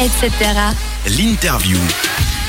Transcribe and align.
etc. 0.00 0.30
L'interview. 1.18 1.76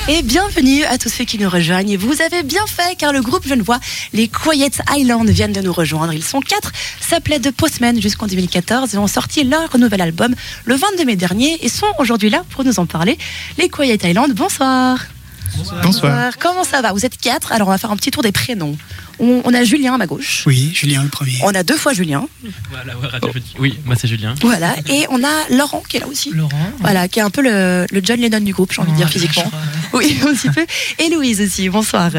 Et 0.07 0.21
bienvenue 0.21 0.83
à 0.83 0.99
tous 0.99 1.09
ceux 1.09 1.23
qui 1.23 1.39
nous 1.39 1.49
rejoignent. 1.49 1.97
Vous 1.97 2.21
avez 2.21 2.43
bien 2.43 2.65
fait 2.67 2.95
car 2.95 3.11
le 3.11 3.21
groupe 3.21 3.47
Genevois, 3.47 3.79
les 4.13 4.27
Quiet 4.27 4.71
Island, 4.95 5.27
viennent 5.29 5.53
de 5.53 5.61
nous 5.61 5.73
rejoindre. 5.73 6.13
Ils 6.13 6.23
sont 6.23 6.41
quatre, 6.41 6.71
s'appelaient 7.01 7.39
The 7.39 7.51
Postmen 7.51 7.99
jusqu'en 7.99 8.27
2014 8.27 8.93
et 8.93 8.97
ont 8.99 9.07
sorti 9.07 9.43
leur 9.43 9.75
nouvel 9.79 10.01
album 10.01 10.35
le 10.65 10.75
22 10.75 11.05
mai 11.05 11.15
dernier 11.15 11.57
et 11.65 11.69
sont 11.69 11.87
aujourd'hui 11.97 12.29
là 12.29 12.43
pour 12.51 12.63
nous 12.63 12.79
en 12.79 12.85
parler. 12.85 13.17
Les 13.57 13.67
Quiet 13.67 13.97
Island, 14.03 14.31
bonsoir. 14.33 14.99
Bonsoir. 15.83 16.37
Comment 16.39 16.63
ça 16.63 16.81
va? 16.81 16.93
Vous 16.93 17.05
êtes 17.05 17.17
quatre, 17.17 17.51
alors 17.51 17.67
on 17.67 17.71
va 17.71 17.77
faire 17.77 17.91
un 17.91 17.95
petit 17.97 18.11
tour 18.11 18.23
des 18.23 18.31
prénoms. 18.31 18.77
On, 19.21 19.41
on 19.43 19.53
a 19.53 19.63
Julien 19.65 19.95
à 19.95 19.97
ma 19.97 20.07
gauche. 20.07 20.43
Oui, 20.45 20.71
Julien 20.73 21.03
le 21.03 21.09
premier. 21.09 21.37
On 21.43 21.53
a 21.53 21.63
deux 21.63 21.75
fois 21.75 21.91
Julien. 21.93 22.25
Voilà. 22.71 22.93
Oui, 23.59 23.77
moi 23.83 23.95
c'est 23.99 24.07
Julien. 24.07 24.33
Voilà. 24.41 24.75
Et 24.87 25.05
on 25.09 25.21
a 25.23 25.57
Laurent 25.57 25.83
qui 25.89 25.97
est 25.97 25.99
là 25.99 26.07
aussi. 26.07 26.31
Laurent. 26.31 26.71
Voilà, 26.79 27.09
qui 27.09 27.19
est 27.19 27.21
un 27.21 27.29
peu 27.29 27.41
le, 27.41 27.85
le 27.91 28.01
John 28.03 28.19
Lennon 28.19 28.39
du 28.39 28.53
groupe, 28.53 28.71
j'ai 28.71 28.81
envie 28.81 28.91
de 28.93 28.97
dire 28.97 29.09
physiquement. 29.09 29.51
Oui, 29.93 30.17
un 30.25 30.33
petit 30.33 30.49
peu. 30.49 30.65
Et 30.99 31.09
Louise 31.09 31.41
aussi, 31.41 31.67
bonsoir. 31.67 32.09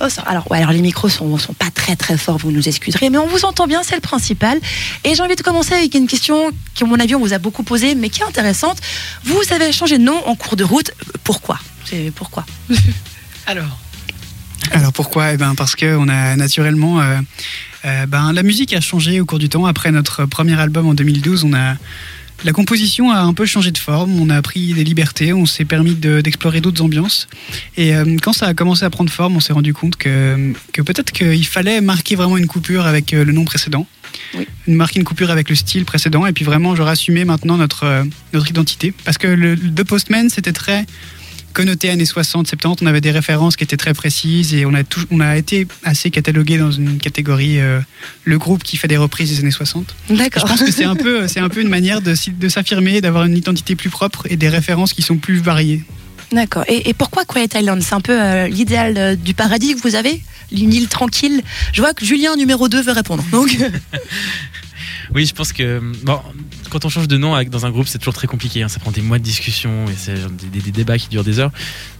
Bonsoir. 0.00 0.28
Alors, 0.28 0.50
ouais, 0.50 0.58
alors 0.58 0.72
les 0.72 0.80
micros 0.82 1.08
sont, 1.08 1.38
sont 1.38 1.52
pas 1.54 1.70
très 1.72 1.94
très 1.94 2.16
forts, 2.18 2.38
vous 2.38 2.50
nous 2.50 2.66
excuserez, 2.68 3.08
mais 3.08 3.18
on 3.18 3.26
vous 3.28 3.44
entend 3.44 3.68
bien, 3.68 3.82
c'est 3.84 3.94
le 3.94 4.00
principal. 4.00 4.58
Et 5.04 5.14
j'ai 5.14 5.22
envie 5.22 5.36
de 5.36 5.42
commencer 5.42 5.74
avec 5.74 5.94
une 5.94 6.08
question 6.08 6.50
qui, 6.74 6.82
à 6.82 6.86
mon 6.86 6.98
avis, 6.98 7.14
on 7.14 7.20
vous 7.20 7.32
a 7.34 7.38
beaucoup 7.38 7.62
posée, 7.62 7.94
mais 7.94 8.08
qui 8.08 8.20
est 8.20 8.24
intéressante. 8.24 8.78
Vous 9.24 9.40
avez 9.50 9.70
changé 9.70 9.98
de 9.98 10.02
nom 10.02 10.20
en 10.26 10.34
cours 10.34 10.56
de 10.56 10.64
route. 10.64 10.90
Pourquoi? 11.22 11.60
C'est 11.84 12.12
pourquoi 12.14 12.44
Alors. 13.46 13.78
Alors 14.70 14.92
pourquoi? 14.92 15.32
Eh 15.32 15.36
ben 15.36 15.54
parce 15.56 15.74
que 15.74 15.96
on 15.96 16.08
a 16.08 16.36
naturellement, 16.36 17.00
euh, 17.00 17.18
euh, 17.84 18.06
ben 18.06 18.32
la 18.32 18.42
musique 18.42 18.72
a 18.74 18.80
changé 18.80 19.20
au 19.20 19.26
cours 19.26 19.38
du 19.40 19.48
temps. 19.48 19.66
Après 19.66 19.90
notre 19.90 20.24
premier 20.26 20.58
album 20.58 20.86
en 20.86 20.94
2012, 20.94 21.44
on 21.44 21.52
a 21.52 21.76
la 22.44 22.52
composition 22.52 23.10
a 23.12 23.20
un 23.20 23.34
peu 23.34 23.46
changé 23.46 23.70
de 23.70 23.78
forme. 23.78 24.18
On 24.20 24.28
a 24.30 24.40
pris 24.42 24.72
des 24.74 24.82
libertés, 24.84 25.32
on 25.32 25.46
s'est 25.46 25.64
permis 25.64 25.94
de- 25.94 26.20
d'explorer 26.20 26.60
d'autres 26.60 26.82
ambiances. 26.82 27.28
Et 27.76 27.94
euh, 27.94 28.16
quand 28.22 28.32
ça 28.32 28.46
a 28.46 28.54
commencé 28.54 28.84
à 28.84 28.90
prendre 28.90 29.10
forme, 29.12 29.36
on 29.36 29.40
s'est 29.40 29.52
rendu 29.52 29.74
compte 29.74 29.96
que, 29.96 30.52
que 30.72 30.82
peut-être 30.82 31.12
qu'il 31.12 31.46
fallait 31.46 31.80
marquer 31.80 32.14
vraiment 32.16 32.36
une 32.36 32.46
coupure 32.48 32.86
avec 32.86 33.12
euh, 33.14 33.24
le 33.24 33.32
nom 33.32 33.44
précédent. 33.44 33.86
Oui. 34.34 34.46
Marquer 34.66 34.98
une 35.00 35.04
coupure 35.04 35.30
avec 35.30 35.50
le 35.50 35.54
style 35.56 35.84
précédent 35.84 36.26
et 36.26 36.32
puis 36.32 36.44
vraiment 36.44 36.74
genre 36.76 36.88
assumer 36.88 37.24
maintenant 37.24 37.56
notre, 37.56 37.84
euh, 37.84 38.04
notre 38.32 38.48
identité. 38.50 38.92
Parce 39.04 39.18
que 39.18 39.26
le, 39.28 39.54
le 39.54 39.74
The 39.74 39.84
Postman 39.84 40.28
c'était 40.28 40.52
très 40.52 40.84
connoté 41.52 41.90
années 41.90 42.04
60, 42.04 42.46
70, 42.48 42.82
on 42.84 42.86
avait 42.86 43.00
des 43.00 43.10
références 43.10 43.56
qui 43.56 43.64
étaient 43.64 43.76
très 43.76 43.94
précises 43.94 44.54
et 44.54 44.66
on 44.66 44.74
a, 44.74 44.82
tout- 44.84 45.04
on 45.10 45.20
a 45.20 45.36
été 45.36 45.66
assez 45.84 46.10
catalogué 46.10 46.58
dans 46.58 46.70
une 46.72 46.98
catégorie, 46.98 47.60
euh, 47.60 47.80
le 48.24 48.38
groupe 48.38 48.62
qui 48.62 48.76
fait 48.76 48.88
des 48.88 48.96
reprises 48.96 49.30
des 49.30 49.40
années 49.40 49.50
60. 49.50 49.94
Je 50.10 50.14
D'accord. 50.14 50.44
pense 50.44 50.62
que 50.62 50.70
c'est 50.72 50.84
un 50.84 50.96
peu, 50.96 51.28
c'est 51.32 51.40
un 51.40 51.48
peu 51.48 51.60
une 51.60 51.68
manière 51.68 52.00
de, 52.00 52.14
de 52.30 52.48
s'affirmer, 52.48 53.00
d'avoir 53.00 53.24
une 53.24 53.36
identité 53.36 53.76
plus 53.76 53.90
propre 53.90 54.26
et 54.30 54.36
des 54.36 54.48
références 54.48 54.92
qui 54.92 55.02
sont 55.02 55.16
plus 55.16 55.38
variées. 55.38 55.82
D'accord. 56.32 56.64
Et, 56.68 56.88
et 56.88 56.94
pourquoi 56.94 57.24
Quiet 57.26 57.48
Island? 57.54 57.82
C'est 57.82 57.94
un 57.94 58.00
peu 58.00 58.18
euh, 58.20 58.48
l'idéal 58.48 58.94
euh, 58.96 59.14
du 59.16 59.34
paradis 59.34 59.74
que 59.74 59.80
vous 59.82 59.94
avez? 59.96 60.22
Une 60.50 60.72
île 60.72 60.88
tranquille? 60.88 61.42
Je 61.74 61.80
vois 61.82 61.92
que 61.94 62.04
Julien, 62.06 62.36
numéro 62.36 62.68
2, 62.68 62.82
veut 62.82 62.92
répondre. 62.92 63.22
Donc, 63.30 63.56
Oui, 65.14 65.26
je 65.26 65.34
pense 65.34 65.52
que 65.52 65.80
bon, 66.04 66.20
quand 66.72 66.86
on 66.86 66.88
change 66.88 67.06
de 67.06 67.18
nom 67.18 67.40
dans 67.44 67.66
un 67.66 67.70
groupe, 67.70 67.86
c'est 67.86 67.98
toujours 67.98 68.14
très 68.14 68.26
compliqué. 68.26 68.62
hein. 68.62 68.68
Ça 68.68 68.80
prend 68.80 68.90
des 68.90 69.02
mois 69.02 69.18
de 69.18 69.22
discussion 69.22 69.84
et 69.88 69.94
c'est 69.94 70.14
des, 70.50 70.70
débats 70.72 70.96
qui 70.96 71.08
durent 71.08 71.22
des 71.22 71.38
heures. 71.38 71.52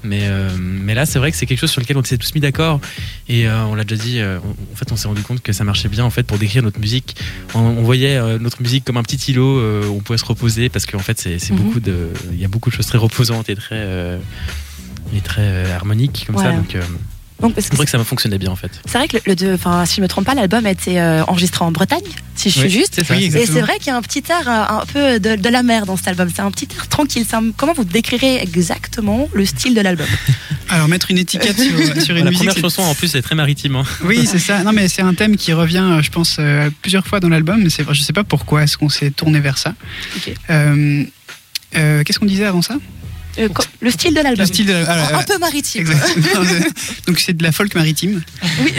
Mais, 0.03 0.21
euh, 0.23 0.49
mais 0.59 0.95
là, 0.95 1.05
c'est 1.05 1.19
vrai 1.19 1.31
que 1.31 1.37
c'est 1.37 1.45
quelque 1.45 1.59
chose 1.61 1.71
sur 1.71 1.83
lequel 1.83 1.99
on 1.99 2.03
s'est 2.05 2.17
tous 2.17 2.35
mis 2.35 2.41
d'accord. 2.41 2.81
Et 3.29 3.47
euh, 3.47 3.65
on 3.67 3.75
l'a 3.75 3.85
déjà 3.85 4.03
dit. 4.03 4.19
euh, 4.21 4.39
on- 4.43 4.73
en 4.73 4.77
fait, 4.77 4.91
on 4.91 4.97
s'est 4.97 5.09
rendu 5.09 5.21
compte 5.23 5.43
que 5.43 5.53
ça 5.53 5.65
marchait 5.65 5.89
bien 5.91 6.05
en 6.05 6.11
fait 6.11 6.23
pour 6.23 6.39
décrire 6.39 6.63
notre 6.63 6.81
musique. 6.81 7.17
On, 7.55 7.61
on 7.61 7.83
voyait 7.83 8.19
notre 8.39 8.63
musique 8.63 8.85
comme 8.85 8.97
un 8.97 9.03
petit 9.03 9.31
îlot 9.31 9.61
où 9.89 9.97
on 9.97 10.01
pouvait 10.01 10.19
se 10.19 10.25
reposer 10.25 10.71
parce 10.71 10.87
qu'en 10.87 10.99
fait, 11.01 11.21
c'est 11.21 11.51
Mhm. 11.51 11.57
beaucoup 11.59 11.81
de. 11.81 12.09
Il 12.33 12.41
y 12.41 12.45
a 12.45 12.49
beaucoup 12.49 12.71
de 12.71 12.75
choses 12.75 12.87
très 12.87 12.99
reposantes 12.99 13.51
et 13.51 13.55
très 13.57 14.19
et 15.15 15.21
très 15.21 15.71
harmoniques 15.73 16.25
comme 16.27 16.39
ça. 16.39 16.53
Donc, 16.53 16.75
donc 17.43 17.55
parce 17.55 17.67
c'est 17.67 17.71
que 17.71 17.77
vrai 17.77 17.85
que 17.85 17.91
ça 17.91 18.03
fonctionnait 18.05 18.39
bien 18.39 18.51
en 18.51 18.57
fait. 18.57 18.71
c'est 18.87 18.97
vrai 18.99 19.09
que 19.09 19.17
le, 19.19 19.23
le 19.27 19.37
deux- 19.37 19.55
enfin, 19.55 19.85
si 19.85 19.97
je 19.97 20.01
me 20.01 20.09
trompe 20.09 20.25
pas, 20.25 20.35
l'album 20.35 20.65
a 20.65 20.71
été 20.71 21.01
euh, 21.01 21.23
enregistré 21.25 21.65
en 21.65 21.71
Bretagne, 21.73 22.01
si 22.35 22.49
je 22.49 22.55
suis 22.59 22.69
Oui, 22.69 22.71
juste. 22.71 22.95
c'est 22.97 23.05
ça. 23.05 23.15
Oui, 23.15 23.25
Et 23.27 23.47
c'est 23.47 23.61
vrai 23.61 23.77
qu'il 23.79 23.89
y 23.89 23.91
a 23.91 23.97
un 23.97 24.03
petit 24.03 24.23
air 24.31 24.49
euh, 24.49 24.81
un 24.81 24.87
peu 24.87 25.21
de, 25.21 25.37
de 25.37 25.49
la 25.51 25.63
mer 25.63 25.85
dans 25.85 25.97
cet 25.97 26.09
album. 26.09 26.29
C'est 26.35 26.41
un 26.43 26.51
petit 26.51 26.69
air 26.75 26.89
tranquille. 26.89 27.27
Un- 27.33 27.51
comment 27.57 27.73
vous 27.75 27.85
décrirez 27.85 28.37
exactement 28.41 29.29
le 29.35 29.45
style 29.45 29.75
de 29.75 29.81
l'album? 29.83 30.07
Alors 30.69 30.89
mettre 30.89 31.11
une 31.11 31.19
étiquette 31.19 31.59
sur, 31.61 32.03
sur 32.03 32.17
une 32.17 32.25
la 32.25 32.31
musique, 32.31 32.47
première 32.47 32.57
chanson 32.57 32.83
en 32.83 32.95
plus 32.95 33.15
est 33.15 33.23
très 33.23 33.35
maritime. 33.35 33.77
hein. 33.77 33.85
oui 34.05 34.27
c'est 34.27 34.39
ça. 34.39 34.63
Non 34.63 34.73
mais 34.73 34.89
c'est 34.89 35.03
un 35.03 35.13
thème 35.15 35.37
qui 35.37 35.53
revient, 35.53 35.79
euh, 35.85 36.03
je 36.03 36.11
pense, 36.11 36.37
euh, 36.39 36.71
plusieurs 36.81 37.07
fois 37.07 37.21
dans 37.21 37.29
l'album. 37.29 37.63
Mais 37.63 37.69
je 37.71 38.03
sais 38.03 38.13
pas 38.13 38.25
pourquoi 38.25 38.63
est-ce 38.63 38.79
qu'on 38.79 38.89
s'est 38.89 39.11
tourné 39.11 39.41
vers 39.41 39.59
ça. 39.59 39.75
Euh, 40.51 41.05
euh, 41.77 42.03
Qu'est-ce 42.05 42.19
qu'on 42.19 42.27
disait 42.27 42.45
avant 42.45 42.63
ça? 42.63 42.77
Euh, 43.39 43.49
Le 43.81 43.91
style 43.91 44.13
de 44.15 44.21
l'album. 44.21 44.41
Le 44.41 44.47
style 44.47 44.67
de- 44.67 44.85
ah, 44.87 45.17
un 45.17 45.21
euh, 45.21 45.23
peu 45.27 45.39
maritime. 45.39 45.81
Exactement. 45.81 46.45
Donc 47.07 47.19
c'est 47.19 47.33
de 47.37 47.43
la 47.43 47.51
folk 47.53 47.75
maritime. 47.75 48.23
Oui. 48.63 48.73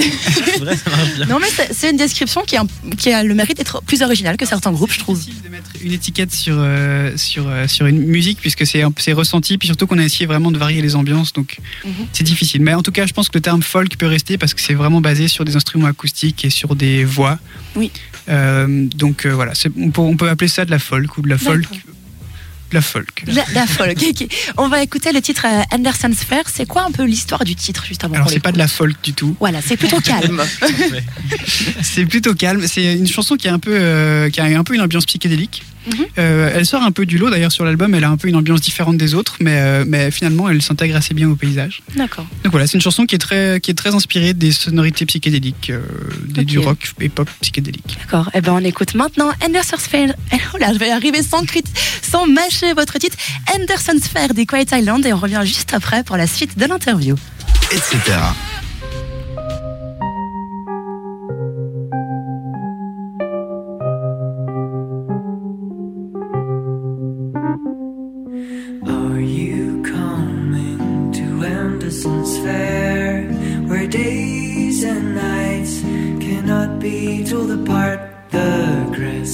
C'est 0.45 0.59
vrai, 0.59 0.77
ça 0.77 0.89
marche 0.91 1.15
bien. 1.15 1.25
Non 1.25 1.39
mais 1.39 1.47
c'est- 1.73 1.89
une 1.89 1.97
description 1.97 2.41
qui 2.43 2.55
a, 2.57 2.63
qui 2.97 3.11
a 3.11 3.23
le 3.23 3.33
mérite 3.33 3.57
d'être 3.57 3.81
plus 3.83 4.01
originale 4.03 4.37
que 4.37 4.45
certains 4.45 4.71
groupes, 4.71 4.91
je 4.93 4.99
trouve. 4.99 5.17
C'est 5.17 5.25
difficile 5.25 5.43
de 5.43 5.49
mettre 5.49 5.69
une 5.81 5.91
étiquette 5.91 6.33
sur, 6.33 6.55
euh, 6.57 7.17
sur, 7.17 7.47
euh, 7.47 7.67
sur 7.67 7.85
une 7.87 7.99
musique 8.05 8.39
puisque 8.41 8.65
c'est 8.67 8.83
ressenti, 9.13 9.57
puis 9.57 9.67
surtout 9.67 9.87
qu'on 9.87 9.97
a 9.97 10.03
essayé 10.03 10.25
vraiment 10.27 10.51
de 10.51 10.57
varier 10.57 10.81
les 10.81 10.95
ambiances, 10.95 11.33
donc 11.33 11.57
Mhm. 11.83 11.91
c'est 12.13 12.23
difficile. 12.23 12.61
Mais 12.61 12.73
en 12.73 12.83
tout 12.83 12.91
cas, 12.91 13.05
je 13.07 13.13
pense 13.13 13.29
que 13.29 13.37
le 13.37 13.41
terme 13.41 13.63
folk 13.63 13.97
peut 13.97 14.05
rester 14.07 14.37
parce 14.37 14.53
que 14.53 14.61
c'est 14.61 14.73
vraiment 14.75 15.01
basé 15.01 15.27
sur 15.27 15.45
des 15.45 15.55
instruments 15.55 15.87
acoustiques 15.87 16.45
et 16.45 16.49
sur 16.49 16.75
des 16.75 17.03
voix. 17.05 17.39
Oui. 17.75 17.91
Donc 18.95 19.25
voilà, 19.25 19.55
c'est- 19.55 19.71
on 19.77 19.89
peut, 19.91 20.01
on 20.01 20.15
peut 20.15 20.29
appeler 20.29 20.47
ça 20.47 20.63
de 20.65 20.71
la 20.71 20.79
folk 20.79 21.17
ou 21.17 21.21
de 21.21 21.29
la 21.29 21.37
folk. 21.37 21.65
La 22.72 22.81
folk. 22.81 23.24
La, 23.28 23.44
la 23.53 23.68
folk. 23.68 23.97
On 24.57 24.68
va 24.68 24.81
écouter 24.81 25.12
le 25.12 25.22
titre 25.22 25.46
euh, 25.47 25.62
Anderson's 25.75 26.24
Fair. 26.24 26.44
C'est 26.51 26.66
quoi 26.68 26.84
un 26.84 26.91
peu 26.91 27.03
l'histoire 27.03 27.44
du 27.44 27.56
titre 27.56 27.85
juste 27.85 28.03
avant 28.03 28.16
Alors 28.16 28.29
c'est 28.29 28.40
pas 28.40 28.51
de 28.51 28.57
la 28.57 28.68
folk 28.68 28.96
du 29.03 29.13
tout. 29.13 29.35
Voilà, 29.40 29.62
c'est 29.62 29.78
plutôt 29.78 30.00
calme. 30.03 30.41
C'est 31.81 32.06
plutôt 32.06 32.34
calme. 32.34 32.63
C'est 32.68 32.94
une 32.96 33.07
chanson 33.07 33.35
qui 33.35 33.47
a 33.47 33.53
un 33.53 33.59
peu, 33.59 33.75
euh, 33.79 34.29
qui 34.29 34.40
a 34.40 34.46
un 34.46 34.63
peu 34.63 34.74
une 34.75 34.81
ambiance 34.81 35.06
psychédélique. 35.06 35.63
Mhm. 35.85 36.06
Euh, 36.18 36.51
elle 36.56 36.66
sort 36.66 36.81
un 36.81 36.91
peu 36.94 37.06
du 37.06 37.18
lot 37.18 37.29
d'ailleurs 37.29 37.51
sur 37.51 37.66
l'album. 37.66 37.94
Elle 37.94 38.06
a 38.06 38.09
un 38.09 38.16
peu 38.16 38.29
une 38.29 38.38
ambiance 38.38 38.62
différente 38.62 38.97
des 38.97 39.13
autres, 39.16 39.35
mais, 39.41 39.57
euh, 39.57 39.84
mais 39.85 40.12
finalement 40.12 40.50
elle 40.50 40.62
s'intègre 40.62 40.95
assez 40.95 41.13
bien 41.13 41.30
au 41.30 41.35
paysage. 41.35 41.81
D'accord. 41.95 42.25
Donc 42.44 42.51
voilà, 42.51 42.68
c'est 42.68 42.75
une 42.78 42.81
chanson 42.81 43.06
qui 43.06 43.16
est 43.16 43.19
très, 43.19 43.59
qui 43.62 43.69
est 43.69 43.74
très 43.74 43.94
inspirée 43.94 44.34
des 44.34 44.53
sonorités 44.53 45.06
psychédéliques, 45.06 45.74
des, 46.30 46.45
du 46.45 46.59
rock 46.59 46.94
et 47.01 47.09
pop 47.09 47.30
psychédélique. 47.41 47.97
D'accord. 48.00 48.30
Eh 48.34 48.40
ben 48.40 48.53
on 48.53 48.63
écoute 48.63 48.95
maintenant 48.95 49.30
Anderson's 49.45 49.85
Fair. 49.88 50.13
Oh 50.53 50.57
là, 50.57 50.72
je 50.74 50.78
vais 50.80 50.91
arriver 50.91 51.22
sans 51.24 51.44
crit- 51.45 51.63
sans 52.13 52.28
mâcher 52.28 52.74
votre 52.74 53.00
titre. 53.00 53.18
Anderson's 53.56 54.07
Fair 54.07 54.35
des 54.35 54.46
Quiet 54.46 54.68
Island 54.72 55.03
et 55.03 55.13
on 55.13 55.18
revient 55.18 55.41
juste 55.46 55.74
après 55.74 56.03
pour 56.03 56.16
la 56.16 56.28
suite 56.28 56.59
de 56.59 56.66
l'interview. 56.68 57.16
etc. 57.72 57.97
Are 68.85 69.19
you 69.19 69.81
coming 69.81 71.12
to 71.13 71.45
Anderson's 71.45 72.38
Fair, 72.44 73.24
where 73.68 73.88
days 73.88 74.84
and 74.84 75.16
nights 75.16 75.81
cannot 76.22 76.80
be 76.80 77.24
told 77.24 77.50
apart? 77.50 77.92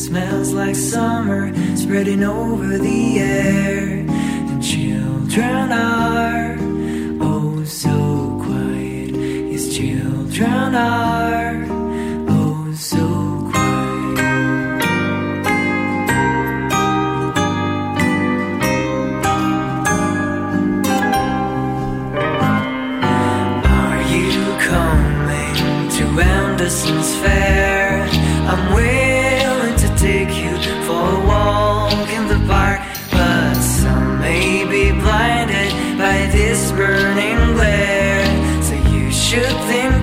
Smells 0.06 0.54
like 0.54 0.76
summer 0.76 1.54
spreading 1.76 2.24
over 2.24 2.78
the 2.78 3.20
air, 3.20 4.06
and 4.08 4.64
children 4.64 5.72
are 5.72 6.58
oh 7.22 7.64
so 7.66 8.40
quiet. 8.42 9.12
Yes, 9.52 9.76
children 9.76 10.74
are 10.74 11.39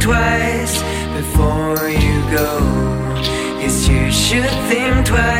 twice 0.06 0.82
before 1.19 1.88
you 1.88 2.17
go. 2.31 2.50
Yes, 3.58 3.88
you 3.88 4.12
should 4.12 4.49
think 4.69 5.05
twice 5.05 5.35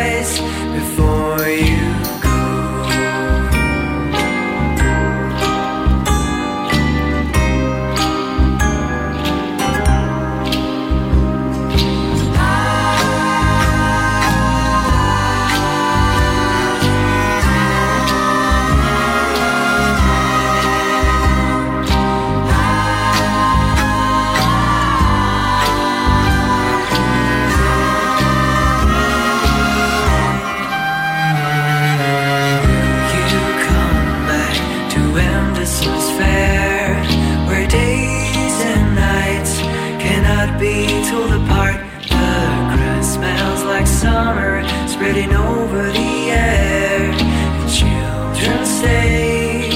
spreading 44.97 45.35
over 45.35 45.93
the 45.93 46.31
air. 46.31 47.13
The 47.61 47.69
children 47.81 48.65
say, 48.65 49.69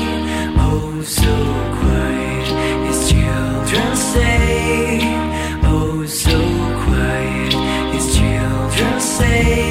Oh, 0.57 1.03
so 1.03 1.35
quiet. 1.79 2.49
His 2.87 3.11
children 3.11 3.97
say, 3.97 5.01
Oh, 5.63 6.07
so 6.07 6.39
quiet. 6.85 7.53
His 7.93 8.17
children 8.17 9.01
say. 9.01 9.70